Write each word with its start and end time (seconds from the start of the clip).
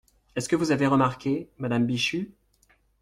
Est-ce 0.35 0.49
que 0.49 0.55
vous 0.55 0.71
avez 0.71 0.87
remarqué, 0.87 1.51
madame 1.59 1.85
Bichu? 1.85 2.33